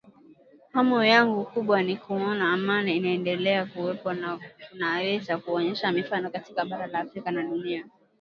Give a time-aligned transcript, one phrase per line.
[0.73, 4.39] hamu yangu kubwa ni kuona amani inaendelea kuwepo na
[4.69, 7.85] tunaweza kuonyesha mfano katika bara la Afrika na dunia